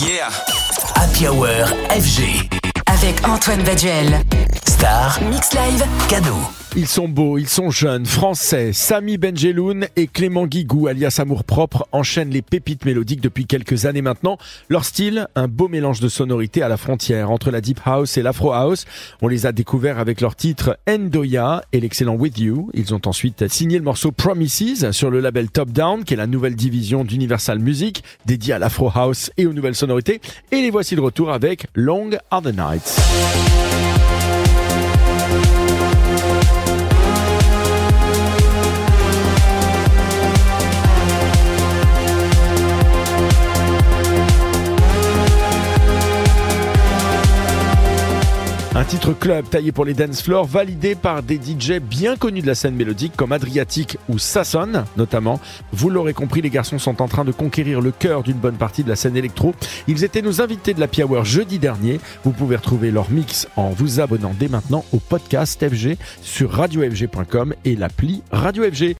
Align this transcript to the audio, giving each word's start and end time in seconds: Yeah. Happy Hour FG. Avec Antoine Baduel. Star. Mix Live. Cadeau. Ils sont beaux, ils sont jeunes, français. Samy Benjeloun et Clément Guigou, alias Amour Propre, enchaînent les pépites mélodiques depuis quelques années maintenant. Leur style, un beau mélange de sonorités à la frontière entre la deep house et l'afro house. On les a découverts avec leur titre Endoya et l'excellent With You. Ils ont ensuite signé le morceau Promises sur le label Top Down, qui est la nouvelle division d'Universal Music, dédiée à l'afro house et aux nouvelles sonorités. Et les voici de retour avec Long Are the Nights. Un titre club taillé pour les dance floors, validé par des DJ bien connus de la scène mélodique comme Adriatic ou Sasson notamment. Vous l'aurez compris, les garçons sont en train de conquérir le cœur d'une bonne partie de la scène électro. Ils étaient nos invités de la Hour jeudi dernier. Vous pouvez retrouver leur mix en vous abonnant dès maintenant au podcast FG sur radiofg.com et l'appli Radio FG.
Yeah. 0.00 0.30
Happy 0.94 1.26
Hour 1.26 1.66
FG. 1.90 2.48
Avec 2.86 3.26
Antoine 3.26 3.62
Baduel. 3.62 4.20
Star. 4.66 5.18
Mix 5.22 5.52
Live. 5.52 5.84
Cadeau. 6.08 6.57
Ils 6.76 6.86
sont 6.86 7.08
beaux, 7.08 7.38
ils 7.38 7.48
sont 7.48 7.70
jeunes, 7.70 8.04
français. 8.04 8.72
Samy 8.72 9.16
Benjeloun 9.16 9.86
et 9.96 10.06
Clément 10.06 10.46
Guigou, 10.46 10.86
alias 10.86 11.16
Amour 11.18 11.44
Propre, 11.44 11.88
enchaînent 11.92 12.30
les 12.30 12.42
pépites 12.42 12.84
mélodiques 12.84 13.22
depuis 13.22 13.46
quelques 13.46 13.86
années 13.86 14.02
maintenant. 14.02 14.36
Leur 14.68 14.84
style, 14.84 15.28
un 15.34 15.48
beau 15.48 15.68
mélange 15.68 16.00
de 16.00 16.08
sonorités 16.08 16.62
à 16.62 16.68
la 16.68 16.76
frontière 16.76 17.30
entre 17.30 17.50
la 17.50 17.62
deep 17.62 17.80
house 17.84 18.18
et 18.18 18.22
l'afro 18.22 18.52
house. 18.52 18.84
On 19.22 19.28
les 19.28 19.46
a 19.46 19.52
découverts 19.52 19.98
avec 19.98 20.20
leur 20.20 20.36
titre 20.36 20.78
Endoya 20.88 21.62
et 21.72 21.80
l'excellent 21.80 22.14
With 22.14 22.38
You. 22.38 22.70
Ils 22.74 22.94
ont 22.94 23.00
ensuite 23.06 23.48
signé 23.48 23.78
le 23.78 23.84
morceau 23.84 24.12
Promises 24.12 24.90
sur 24.90 25.10
le 25.10 25.20
label 25.20 25.50
Top 25.50 25.70
Down, 25.70 26.04
qui 26.04 26.14
est 26.14 26.18
la 26.18 26.26
nouvelle 26.26 26.54
division 26.54 27.02
d'Universal 27.02 27.58
Music, 27.58 28.04
dédiée 28.26 28.52
à 28.52 28.58
l'afro 28.58 28.92
house 28.94 29.30
et 29.38 29.46
aux 29.46 29.54
nouvelles 29.54 29.74
sonorités. 29.74 30.20
Et 30.52 30.60
les 30.60 30.70
voici 30.70 30.94
de 30.96 31.00
retour 31.00 31.32
avec 31.32 31.66
Long 31.74 32.10
Are 32.30 32.42
the 32.42 32.54
Nights. 32.54 33.97
Un 48.78 48.84
titre 48.84 49.12
club 49.12 49.50
taillé 49.50 49.72
pour 49.72 49.84
les 49.84 49.92
dance 49.92 50.22
floors, 50.22 50.46
validé 50.46 50.94
par 50.94 51.24
des 51.24 51.34
DJ 51.34 51.80
bien 51.80 52.14
connus 52.14 52.42
de 52.42 52.46
la 52.46 52.54
scène 52.54 52.76
mélodique 52.76 53.12
comme 53.16 53.32
Adriatic 53.32 53.98
ou 54.08 54.20
Sasson 54.20 54.84
notamment. 54.96 55.40
Vous 55.72 55.90
l'aurez 55.90 56.14
compris, 56.14 56.42
les 56.42 56.48
garçons 56.48 56.78
sont 56.78 57.02
en 57.02 57.08
train 57.08 57.24
de 57.24 57.32
conquérir 57.32 57.80
le 57.80 57.90
cœur 57.90 58.22
d'une 58.22 58.36
bonne 58.36 58.54
partie 58.54 58.84
de 58.84 58.88
la 58.88 58.94
scène 58.94 59.16
électro. 59.16 59.52
Ils 59.88 60.04
étaient 60.04 60.22
nos 60.22 60.40
invités 60.40 60.74
de 60.74 60.80
la 60.80 60.86
Hour 61.04 61.24
jeudi 61.24 61.58
dernier. 61.58 61.98
Vous 62.22 62.30
pouvez 62.30 62.54
retrouver 62.54 62.92
leur 62.92 63.10
mix 63.10 63.48
en 63.56 63.70
vous 63.70 63.98
abonnant 63.98 64.32
dès 64.38 64.46
maintenant 64.46 64.84
au 64.92 64.98
podcast 64.98 65.68
FG 65.68 65.96
sur 66.22 66.52
radiofg.com 66.52 67.54
et 67.64 67.74
l'appli 67.74 68.22
Radio 68.30 68.62
FG. 68.62 68.94